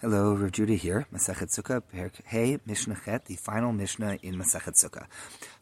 Hello, 0.00 0.32
Rav 0.32 0.52
Judah 0.52 0.74
here. 0.74 1.08
Masechet 1.12 1.48
Sukkah, 1.48 1.82
Perek 1.92 2.12
Hey, 2.24 2.60
Mishnah 2.64 3.00
Chet, 3.04 3.24
the 3.24 3.34
final 3.34 3.72
Mishnah 3.72 4.20
in 4.22 4.36
Masechet 4.36 4.74
Sukkah. 4.76 5.06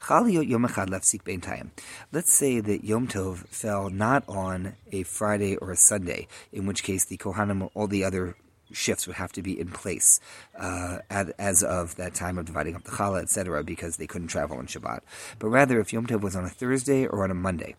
Chal 0.06 0.28
Yom 0.28 0.66
Echad 0.66 0.88
Lefsik 0.88 1.24
Bein 1.24 1.40
Tayim. 1.40 1.70
Let's 2.12 2.32
say 2.32 2.60
that 2.60 2.84
Yom 2.84 3.08
Tov 3.08 3.48
fell 3.48 3.88
not 3.88 4.24
on 4.28 4.74
a 4.92 5.04
Friday 5.04 5.56
or 5.56 5.70
a 5.70 5.76
Sunday, 5.76 6.28
in 6.52 6.66
which 6.66 6.82
case 6.82 7.06
the 7.06 7.16
Kohanim, 7.16 7.70
all 7.72 7.86
the 7.86 8.04
other 8.04 8.36
shifts 8.70 9.06
would 9.06 9.16
have 9.16 9.32
to 9.32 9.40
be 9.40 9.58
in 9.58 9.68
place 9.68 10.20
uh, 10.58 10.98
as 11.08 11.62
of 11.62 11.96
that 11.96 12.14
time 12.14 12.36
of 12.36 12.44
dividing 12.44 12.76
up 12.76 12.84
the 12.84 12.90
challah, 12.90 13.22
etc., 13.22 13.64
because 13.64 13.96
they 13.96 14.06
couldn't 14.06 14.28
travel 14.28 14.58
on 14.58 14.66
Shabbat. 14.66 15.00
But 15.38 15.48
rather, 15.48 15.80
if 15.80 15.94
Yom 15.94 16.06
Tov 16.06 16.20
was 16.20 16.36
on 16.36 16.44
a 16.44 16.50
Thursday 16.50 17.06
or 17.06 17.24
on 17.24 17.30
a 17.30 17.34
Monday, 17.34 17.74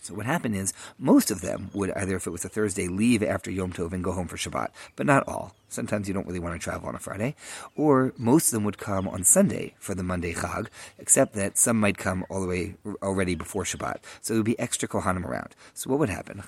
so 0.00 0.14
what 0.14 0.26
happened 0.26 0.56
is 0.56 0.72
most 0.98 1.30
of 1.30 1.40
them 1.40 1.70
would 1.72 1.90
either, 1.92 2.16
if 2.16 2.26
it 2.26 2.30
was 2.30 2.44
a 2.44 2.48
Thursday, 2.48 2.88
leave 2.88 3.22
after 3.22 3.50
Yom 3.50 3.72
Tov 3.72 3.92
and 3.92 4.04
go 4.04 4.12
home 4.12 4.28
for 4.28 4.36
Shabbat, 4.36 4.68
but 4.96 5.06
not 5.06 5.26
all. 5.26 5.54
Sometimes 5.68 6.06
you 6.06 6.14
don't 6.14 6.26
really 6.26 6.38
want 6.38 6.54
to 6.54 6.62
travel 6.62 6.88
on 6.88 6.94
a 6.94 7.00
Friday, 7.00 7.34
or 7.74 8.12
most 8.16 8.46
of 8.48 8.52
them 8.52 8.64
would 8.64 8.78
come 8.78 9.08
on 9.08 9.24
Sunday 9.24 9.74
for 9.78 9.94
the 9.94 10.02
Monday 10.04 10.32
Chag, 10.32 10.68
except 10.98 11.34
that 11.34 11.58
some 11.58 11.80
might 11.80 11.98
come 11.98 12.24
all 12.30 12.40
the 12.40 12.46
way 12.46 12.76
already 13.02 13.34
before 13.34 13.64
Shabbat. 13.64 13.96
So 14.20 14.34
there 14.34 14.38
would 14.38 14.46
be 14.46 14.58
extra 14.58 14.88
Kohanim 14.88 15.24
around. 15.24 15.56
So 15.72 15.90
what 15.90 15.98
would 15.98 16.10
happen? 16.10 16.42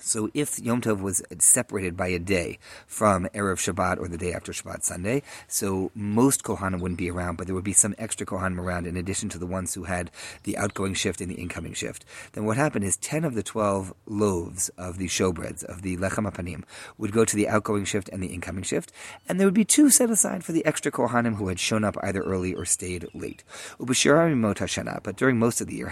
So 0.00 0.30
if 0.32 0.60
Yom 0.60 0.80
Tov 0.80 1.00
was 1.00 1.24
separated 1.38 1.96
by 1.96 2.06
a 2.06 2.20
day 2.20 2.60
from 2.86 3.26
Erev 3.34 3.56
Shabbat 3.56 3.98
or 3.98 4.06
the 4.06 4.16
day 4.16 4.32
after 4.32 4.52
Shabbat 4.52 4.84
Sunday, 4.84 5.24
so 5.48 5.90
most 5.92 6.44
Kohanim 6.44 6.80
wouldn't 6.80 6.98
be 6.98 7.10
around, 7.10 7.34
but 7.36 7.46
there 7.46 7.54
would 7.54 7.64
be 7.64 7.72
some 7.72 7.96
extra 7.98 8.24
Kohanim 8.24 8.60
around 8.60 8.86
in 8.86 8.96
addition 8.96 9.28
to 9.30 9.38
the 9.38 9.46
ones 9.46 9.74
who 9.74 9.84
had 9.84 10.12
the 10.44 10.56
outgoing 10.56 10.94
shift 10.94 11.20
and 11.20 11.28
the 11.28 11.34
incoming 11.34 11.72
shift. 11.72 12.04
Then 12.32 12.44
what 12.44 12.56
happened 12.56 12.84
is 12.84 12.96
10 12.98 13.24
of 13.24 13.34
the 13.34 13.42
12 13.42 13.92
loaves 14.06 14.68
of 14.78 14.98
the 14.98 15.08
showbreads, 15.08 15.64
of 15.64 15.82
the 15.82 15.96
Lechem 15.96 16.30
Apanim, 16.30 16.62
would 16.96 17.10
go 17.10 17.24
to 17.24 17.34
the 17.34 17.48
outgoing 17.48 17.84
shift 17.84 18.08
and 18.10 18.22
the 18.22 18.28
incoming 18.28 18.62
shift, 18.62 18.92
and 19.28 19.40
there 19.40 19.48
would 19.48 19.52
be 19.52 19.64
two 19.64 19.90
set 19.90 20.10
aside 20.10 20.44
for 20.44 20.52
the 20.52 20.64
extra 20.64 20.92
Kohanim 20.92 21.34
who 21.38 21.48
had 21.48 21.58
shown 21.58 21.82
up 21.82 21.96
either 22.04 22.22
early 22.22 22.54
or 22.54 22.64
stayed 22.64 23.08
late. 23.14 23.42
But 23.80 25.16
during 25.16 25.38
most 25.40 25.60
of 25.60 25.66
the 25.66 25.74
year, 25.74 25.88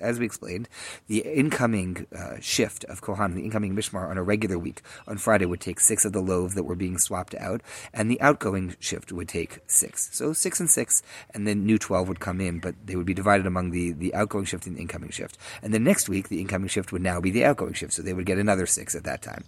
as 0.00 0.18
we 0.20 0.26
explained, 0.26 0.68
the 1.08 1.18
incoming 1.18 1.63
incoming 1.64 2.06
uh, 2.14 2.38
shift 2.40 2.84
of 2.84 3.00
Kohan, 3.00 3.34
the 3.34 3.42
incoming 3.42 3.74
Mishmar 3.74 4.10
on 4.10 4.18
a 4.18 4.22
regular 4.22 4.58
week 4.58 4.82
on 5.08 5.16
Friday 5.16 5.46
would 5.46 5.62
take 5.62 5.80
six 5.80 6.04
of 6.04 6.12
the 6.12 6.20
loaves 6.20 6.54
that 6.54 6.64
were 6.64 6.74
being 6.74 6.98
swapped 6.98 7.34
out, 7.36 7.62
and 7.94 8.10
the 8.10 8.20
outgoing 8.20 8.76
shift 8.80 9.12
would 9.12 9.28
take 9.28 9.60
six. 9.66 10.10
So 10.12 10.34
six 10.34 10.60
and 10.60 10.68
six, 10.68 11.02
and 11.32 11.46
then 11.46 11.64
new 11.64 11.78
12 11.78 12.06
would 12.08 12.20
come 12.20 12.42
in, 12.42 12.58
but 12.58 12.74
they 12.84 12.96
would 12.96 13.06
be 13.06 13.14
divided 13.14 13.46
among 13.46 13.70
the, 13.70 13.92
the 13.92 14.14
outgoing 14.14 14.44
shift 14.44 14.66
and 14.66 14.76
the 14.76 14.82
incoming 14.82 15.10
shift. 15.10 15.38
And 15.62 15.72
then 15.72 15.84
next 15.84 16.06
week, 16.06 16.28
the 16.28 16.42
incoming 16.42 16.68
shift 16.68 16.92
would 16.92 17.02
now 17.02 17.18
be 17.18 17.30
the 17.30 17.46
outgoing 17.46 17.72
shift, 17.72 17.94
so 17.94 18.02
they 18.02 18.12
would 18.12 18.26
get 18.26 18.36
another 18.36 18.66
six 18.66 18.94
at 18.94 19.04
that 19.04 19.22
time. 19.22 19.44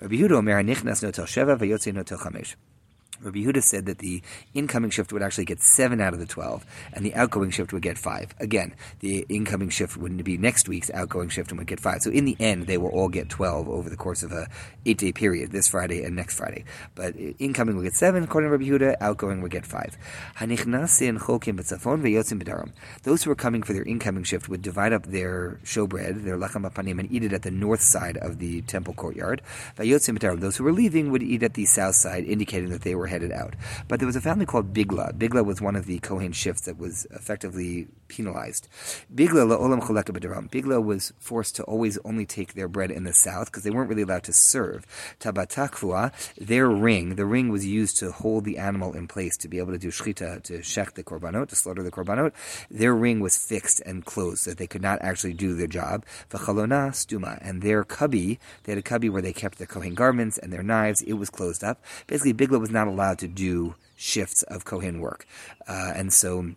Rabbi 0.00 0.16
Yehuda. 0.16 2.79
Rabbi 3.22 3.40
Yehuda 3.40 3.62
said 3.62 3.86
that 3.86 3.98
the 3.98 4.22
incoming 4.54 4.90
shift 4.90 5.12
would 5.12 5.22
actually 5.22 5.44
get 5.44 5.60
seven 5.60 6.00
out 6.00 6.14
of 6.14 6.20
the 6.20 6.26
12, 6.26 6.64
and 6.92 7.04
the 7.04 7.14
outgoing 7.14 7.50
shift 7.50 7.72
would 7.72 7.82
get 7.82 7.98
five. 7.98 8.34
Again, 8.38 8.74
the 9.00 9.26
incoming 9.28 9.68
shift 9.68 9.96
wouldn't 9.96 10.24
be 10.24 10.38
next 10.38 10.68
week's 10.68 10.90
outgoing 10.92 11.28
shift 11.28 11.50
and 11.50 11.58
would 11.58 11.66
get 11.66 11.80
five. 11.80 12.00
So 12.00 12.10
in 12.10 12.24
the 12.24 12.36
end, 12.40 12.66
they 12.66 12.78
will 12.78 12.88
all 12.88 13.08
get 13.08 13.28
12 13.28 13.68
over 13.68 13.90
the 13.90 13.96
course 13.96 14.22
of 14.22 14.32
a 14.32 14.48
eight 14.86 14.98
day 14.98 15.12
period, 15.12 15.52
this 15.52 15.68
Friday 15.68 16.02
and 16.02 16.16
next 16.16 16.36
Friday. 16.36 16.64
But 16.94 17.14
incoming 17.38 17.76
will 17.76 17.82
get 17.82 17.94
seven, 17.94 18.22
according 18.22 18.48
to 18.48 18.56
Rabbi 18.56 18.64
Yehuda, 18.64 18.96
outgoing 19.00 19.42
will 19.42 19.48
get 19.48 19.66
five. 19.66 19.98
Those 23.02 23.22
who 23.22 23.30
are 23.30 23.34
coming 23.34 23.62
for 23.62 23.72
their 23.72 23.82
incoming 23.82 24.24
shift 24.24 24.48
would 24.48 24.62
divide 24.62 24.92
up 24.92 25.06
their 25.06 25.60
showbread, 25.64 26.24
their 26.24 26.38
lechem 26.38 26.68
apanim, 26.70 26.98
and 26.98 27.12
eat 27.12 27.24
it 27.24 27.32
at 27.32 27.42
the 27.42 27.50
north 27.50 27.82
side 27.82 28.16
of 28.16 28.38
the 28.38 28.62
temple 28.62 28.94
courtyard. 28.94 29.42
Those 29.76 30.06
who 30.56 30.64
were 30.64 30.72
leaving 30.72 31.10
would 31.10 31.22
eat 31.22 31.42
at 31.42 31.54
the 31.54 31.66
south 31.66 31.96
side, 31.96 32.24
indicating 32.24 32.70
that 32.70 32.82
they 32.82 32.94
were 32.94 33.09
headed 33.10 33.32
out. 33.32 33.54
But 33.88 34.00
there 34.00 34.06
was 34.06 34.16
a 34.16 34.20
family 34.20 34.46
called 34.46 34.72
Bigla. 34.72 35.18
Bigla 35.18 35.44
was 35.44 35.60
one 35.60 35.76
of 35.76 35.86
the 35.86 35.98
Kohen 35.98 36.32
shifts 36.32 36.62
that 36.62 36.78
was 36.78 37.06
effectively 37.10 37.88
penalized. 38.08 38.68
Bigla 39.14 39.44
la'olam. 39.50 39.80
Bigla 40.50 40.82
was 40.82 41.12
forced 41.18 41.56
to 41.56 41.64
always 41.64 41.98
only 42.04 42.26
take 42.26 42.54
their 42.54 42.68
bread 42.68 42.90
in 42.90 43.04
the 43.04 43.12
south 43.12 43.46
because 43.46 43.64
they 43.64 43.70
weren't 43.70 43.88
really 43.88 44.02
allowed 44.02 44.24
to 44.24 44.32
serve. 44.32 44.86
Tabatakfua, 45.20 46.12
their 46.36 46.68
ring, 46.68 47.16
the 47.16 47.26
ring 47.26 47.48
was 47.50 47.66
used 47.66 47.96
to 47.98 48.12
hold 48.12 48.44
the 48.44 48.58
animal 48.58 48.92
in 48.94 49.08
place 49.08 49.36
to 49.38 49.48
be 49.48 49.58
able 49.58 49.72
to 49.72 49.78
do 49.78 49.88
shchita, 49.88 50.42
to 50.44 50.58
shech 50.58 50.94
the 50.94 51.02
korbanot, 51.02 51.48
to 51.48 51.56
slaughter 51.56 51.82
the 51.82 51.90
korbanot. 51.90 52.32
Their 52.70 52.94
ring 52.94 53.20
was 53.20 53.36
fixed 53.36 53.80
and 53.84 54.04
closed 54.04 54.44
so 54.44 54.50
that 54.50 54.58
they 54.58 54.66
could 54.66 54.82
not 54.82 55.00
actually 55.02 55.34
do 55.34 55.54
their 55.54 55.66
job. 55.66 56.04
V'chalona 56.30 56.90
stuma, 56.90 57.38
and 57.40 57.62
their 57.62 57.84
cubby, 57.84 58.38
they 58.64 58.72
had 58.72 58.78
a 58.78 58.82
cubby 58.82 59.08
where 59.08 59.22
they 59.22 59.32
kept 59.32 59.58
their 59.58 59.66
Kohen 59.66 59.94
garments 59.94 60.38
and 60.38 60.52
their 60.52 60.62
knives. 60.62 61.02
It 61.02 61.14
was 61.14 61.30
closed 61.30 61.64
up. 61.64 61.82
Basically, 62.06 62.34
Bigla 62.34 62.60
was 62.60 62.70
not 62.70 62.86
allowed 62.86 62.99
allowed 63.00 63.18
to 63.18 63.28
do 63.28 63.74
shifts 63.96 64.42
of 64.42 64.64
Kohen 64.64 65.00
work. 65.00 65.26
Uh, 65.66 65.92
and 65.96 66.12
so 66.12 66.50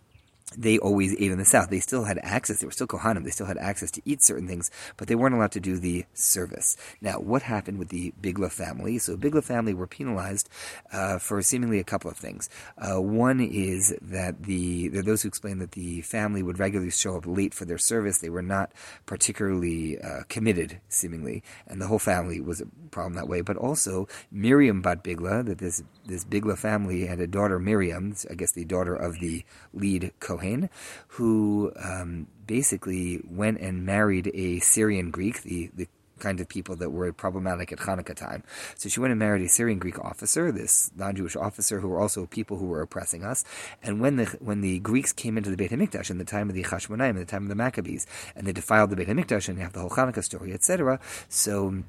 they 0.56 0.78
always 0.78 1.14
ate 1.14 1.30
in 1.30 1.38
the 1.38 1.44
south. 1.44 1.70
They 1.70 1.80
still 1.80 2.04
had 2.04 2.18
access. 2.22 2.60
They 2.60 2.66
were 2.66 2.72
still 2.72 2.86
Kohanim. 2.86 3.24
They 3.24 3.30
still 3.30 3.46
had 3.46 3.58
access 3.58 3.90
to 3.92 4.02
eat 4.04 4.22
certain 4.22 4.46
things, 4.46 4.70
but 4.96 5.08
they 5.08 5.14
weren't 5.14 5.34
allowed 5.34 5.52
to 5.52 5.60
do 5.60 5.78
the 5.78 6.04
service. 6.14 6.76
Now, 7.00 7.18
what 7.18 7.42
happened 7.42 7.78
with 7.78 7.88
the 7.88 8.12
Bigla 8.20 8.52
family? 8.52 8.98
So, 8.98 9.16
Bigla 9.16 9.42
family 9.42 9.74
were 9.74 9.86
penalized 9.86 10.48
uh, 10.92 11.18
for 11.18 11.42
seemingly 11.42 11.78
a 11.80 11.84
couple 11.84 12.10
of 12.10 12.16
things. 12.16 12.48
Uh, 12.78 13.00
one 13.00 13.40
is 13.40 13.94
that 14.00 14.44
the 14.44 14.88
there 14.88 15.00
are 15.00 15.04
those 15.04 15.22
who 15.22 15.28
explain 15.28 15.58
that 15.58 15.72
the 15.72 16.02
family 16.02 16.42
would 16.42 16.58
regularly 16.58 16.90
show 16.90 17.16
up 17.16 17.26
late 17.26 17.54
for 17.54 17.64
their 17.64 17.78
service. 17.78 18.18
They 18.18 18.30
were 18.30 18.42
not 18.42 18.72
particularly 19.06 19.98
uh, 20.00 20.22
committed, 20.28 20.80
seemingly, 20.88 21.42
and 21.66 21.80
the 21.80 21.86
whole 21.86 21.98
family 21.98 22.40
was 22.40 22.60
a 22.60 22.66
problem 22.90 23.14
that 23.14 23.28
way. 23.28 23.40
But 23.40 23.56
also, 23.56 24.08
Miriam 24.30 24.82
bat 24.82 25.02
Bigla, 25.02 25.44
that 25.46 25.58
this 25.58 25.82
this 26.06 26.24
Bigla 26.24 26.58
family 26.58 27.06
had 27.06 27.20
a 27.20 27.26
daughter, 27.26 27.58
Miriam, 27.58 28.14
I 28.30 28.34
guess 28.34 28.52
the 28.52 28.64
daughter 28.64 28.94
of 28.94 29.20
the 29.20 29.44
lead 29.72 30.12
Kohen 30.20 30.43
Kohen, 30.44 30.70
who 31.08 31.72
um, 31.82 32.26
basically 32.46 33.20
went 33.28 33.60
and 33.60 33.84
married 33.84 34.30
a 34.34 34.60
Syrian 34.60 35.10
Greek, 35.10 35.42
the, 35.42 35.70
the 35.74 35.88
kind 36.20 36.40
of 36.40 36.48
people 36.48 36.76
that 36.76 36.90
were 36.90 37.12
problematic 37.12 37.72
at 37.72 37.78
Hanukkah 37.78 38.14
time. 38.14 38.44
So 38.76 38.88
she 38.88 39.00
went 39.00 39.10
and 39.10 39.18
married 39.18 39.42
a 39.42 39.48
Syrian 39.48 39.78
Greek 39.78 39.98
officer, 39.98 40.52
this 40.52 40.90
non-Jewish 40.96 41.36
officer, 41.36 41.80
who 41.80 41.88
were 41.88 42.00
also 42.00 42.26
people 42.26 42.58
who 42.58 42.66
were 42.66 42.82
oppressing 42.82 43.24
us. 43.24 43.44
And 43.82 44.00
when 44.00 44.16
the 44.16 44.26
when 44.40 44.60
the 44.60 44.78
Greeks 44.78 45.12
came 45.12 45.36
into 45.36 45.50
the 45.50 45.56
Beit 45.56 45.72
Hamikdash 45.72 46.10
in 46.10 46.18
the 46.18 46.24
time 46.24 46.48
of 46.48 46.54
the 46.54 46.62
Chashmonaim, 46.62 47.10
in 47.10 47.16
the 47.16 47.24
time 47.24 47.42
of 47.42 47.48
the 47.48 47.54
Maccabees, 47.54 48.06
and 48.36 48.46
they 48.46 48.52
defiled 48.52 48.90
the 48.90 48.96
Beit 48.96 49.08
Hamikdash, 49.08 49.48
and 49.48 49.58
you 49.58 49.64
have 49.64 49.72
the 49.72 49.80
whole 49.80 49.90
Hanukkah 49.90 50.24
story, 50.24 50.52
etc. 50.52 51.00
So 51.28 51.82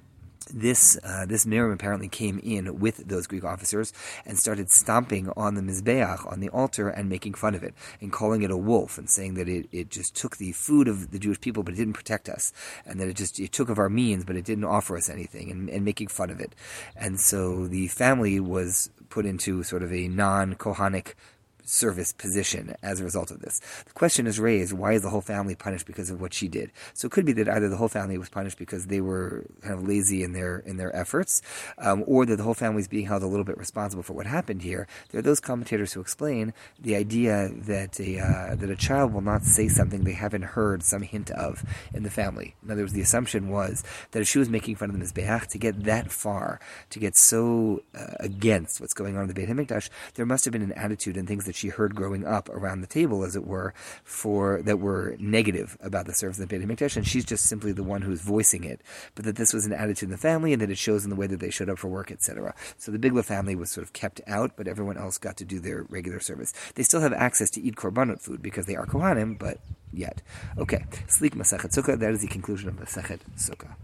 this 0.54 0.98
uh, 1.04 1.26
this 1.26 1.46
Miriam 1.46 1.72
apparently 1.72 2.08
came 2.08 2.40
in 2.40 2.80
with 2.80 3.08
those 3.08 3.28
Greek 3.28 3.44
officers 3.44 3.94
and 4.26 4.38
started 4.38 4.70
stomping 4.70 5.30
on 5.36 5.56
the 5.56 5.62
mizbeach 5.62 6.32
on 6.32 6.40
the 6.40 6.50
altar 6.50 6.90
and 6.90 7.10
making 7.10 7.34
fun 7.34 7.56
of 7.56 7.64
it 7.64 7.74
and 8.02 8.12
calling 8.12 8.42
it 8.42 8.52
a 8.52 8.58
wolf 8.58 8.98
and 8.98 9.10
saying 9.10 9.34
that 9.36 9.50
it, 9.50 9.68
it 9.72 9.90
just 9.90 10.16
took 10.16 10.38
the 10.38 10.52
food 10.52 10.88
of 10.88 11.12
the 11.12 11.20
Jewish 11.20 11.42
people 11.42 11.64
but 11.64 11.74
it 11.74 11.78
didn't 11.78 11.94
protect 11.94 12.30
us 12.30 12.54
and 12.86 13.00
that 13.00 13.08
it 13.08 13.16
just 13.16 13.40
it 13.40 13.52
took 13.52 13.70
of 13.70 13.80
our 13.80 13.90
means 13.90 14.24
but 14.26 14.36
it 14.36 14.46
didn't 14.46 14.66
offer 14.66 14.98
us 14.98 15.10
anything 15.10 15.52
and, 15.52 15.70
and 15.70 15.84
making 15.84 16.08
fun 16.08 16.30
of 16.30 16.40
it. 16.40 16.54
And 16.96 17.20
so 17.20 17.68
the 17.68 17.88
family 17.88 18.40
was 18.40 18.90
put 19.10 19.26
into 19.26 19.64
sort 19.64 19.84
of 19.84 19.94
a 19.94 20.08
non 20.08 20.56
Kohanic 20.56 21.14
service 21.66 22.14
position 22.14 22.76
as 22.81 23.00
a 23.00 23.03
result 23.03 23.31
of 23.31 23.42
this. 23.42 23.59
The 23.86 23.94
question 23.94 24.28
is 24.28 24.40
raised, 24.40 24.74
why 24.74 24.94
is 24.94 25.02
the 25.02 25.09
whole 25.09 25.22
family 25.22 25.56
punished 25.56 25.86
because 25.86 26.09
of 26.09 26.22
what 26.22 26.34
she 26.34 26.48
did? 26.48 26.72
So 26.94 27.08
it 27.08 27.12
could 27.12 27.26
be 27.26 27.34
that 27.34 27.50
either 27.50 27.70
the 27.70 27.78
whole 27.78 27.90
family 27.90 28.18
was 28.18 28.30
punished 28.30 28.58
because 28.58 28.88
they 28.88 29.02
were 29.02 29.46
kind 29.62 29.74
of 29.74 29.88
lazy 29.88 30.24
in 30.24 30.34
their 30.34 30.59
in 30.59 30.78
their 30.78 30.96
efforts, 30.96 31.42
um, 31.78 32.03
or 32.08 32.26
that 32.26 32.38
the 32.38 32.44
whole 32.44 32.53
family 32.53 32.81
is 32.81 32.88
being 32.88 33.08
held 33.08 33.24
a 33.24 33.28
little 33.28 33.46
bit 33.46 33.58
responsible 33.58 34.03
for 34.03 34.14
what 34.14 34.26
happened 34.26 34.62
here. 34.62 34.88
There 35.09 35.20
are 35.20 35.24
those 35.24 35.40
commentators 35.40 35.94
who 35.94 36.02
explain 36.02 36.53
the 36.80 36.96
idea 36.96 37.50
that 37.53 38.00
a 38.00 38.20
uh, 38.20 38.56
that 38.56 38.70
a 38.70 38.76
child 38.76 39.14
will 39.14 39.22
not 39.22 39.44
say 39.44 39.68
something 39.68 40.03
they 40.03 40.14
haven't 40.14 40.44
heard 40.44 40.84
some 40.84 41.02
hint 41.02 41.32
of 41.32 41.64
in 41.94 42.03
the 42.03 42.09
family. 42.09 42.56
In 42.64 42.72
other 42.72 42.84
words, 42.84 42.94
the 42.94 43.02
assumption 43.02 43.50
was 43.50 43.84
that 44.12 44.22
if 44.22 44.28
she 44.28 44.40
was 44.40 44.50
making 44.50 44.76
fun 44.76 44.90
of 44.90 45.00
the 45.00 45.03
Mizbeach, 45.03 45.47
to 45.47 45.58
get 45.58 45.84
that 45.84 46.12
far, 46.12 46.59
to 46.90 47.00
get 47.00 47.16
so 47.16 47.84
uh, 47.94 48.14
against 48.20 48.79
what's 48.79 48.94
going 48.94 49.16
on 49.16 49.23
in 49.23 49.28
the 49.28 49.34
Beit 49.34 49.50
Hamikdash, 49.50 49.90
there 50.16 50.26
must 50.26 50.46
have 50.46 50.52
been 50.52 50.62
an 50.62 50.73
attitude 50.73 51.17
and 51.17 51.28
things 51.28 51.46
that 51.46 51.54
that 51.55 51.59
she 51.59 51.69
heard 51.69 51.96
growing 51.96 52.25
up 52.25 52.49
around 52.49 52.81
the 52.81 52.87
table, 52.87 53.23
as 53.23 53.35
it 53.35 53.46
were, 53.46 53.73
for 54.03 54.61
that 54.63 54.79
were 54.79 55.16
negative 55.19 55.78
about 55.81 56.05
the 56.05 56.13
service 56.13 56.37
of 56.37 56.47
the 56.47 56.59
Beit 56.59 56.67
Hamikdash, 56.67 56.97
and 56.97 57.07
she's 57.07 57.25
just 57.25 57.46
simply 57.46 57.72
the 57.72 57.84
one 57.84 58.02
who's 58.02 58.22
voicing 58.22 58.63
it. 58.63 58.81
But 59.16 59.25
that 59.25 59.37
this 59.37 59.53
was 59.53 59.66
an 59.66 59.73
attitude 59.73 60.07
in 60.07 60.11
the 60.11 60.17
family, 60.17 60.53
and 60.53 60.61
that 60.61 60.69
it 60.69 60.78
shows 60.78 61.03
in 61.03 61.09
the 61.09 61.16
way 61.16 61.28
that 61.28 61.40
they 61.40 61.49
showed 61.49 61.69
up 61.69 61.79
for 61.79 61.87
work, 61.87 62.11
etc. 62.11 62.53
So 62.78 62.91
the 62.91 62.99
Bigla 62.99 63.23
family 63.23 63.55
was 63.55 63.72
sort 63.72 63.85
of 63.85 63.93
kept 63.93 64.22
out, 64.28 64.52
but 64.57 64.67
everyone 64.67 64.97
else 64.97 65.17
got 65.17 65.37
to 65.37 65.46
do 65.46 65.59
their 65.59 65.84
regular 65.90 66.19
service. 66.19 66.53
They 66.75 66.84
still 66.84 67.02
have 67.02 67.13
access 67.13 67.49
to 67.52 67.61
eat 67.61 67.75
korbanot 67.75 68.22
food 68.22 68.41
because 68.41 68.66
they 68.66 68.75
are 68.75 68.85
kohanim, 68.85 69.40
but 69.40 69.59
yet. 69.93 70.22
Okay, 70.57 70.85
sleek 71.07 71.35
Masachet 71.35 71.73
Sukkah. 71.73 71.97
That 71.97 72.11
is 72.11 72.22
the 72.22 72.28
conclusion 72.28 72.69
of 72.69 72.75
Masachet 72.75 73.19
Sukkah. 73.37 73.75